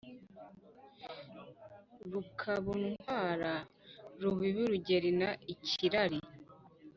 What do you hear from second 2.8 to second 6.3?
ntwara Rubibi rugerna ikirari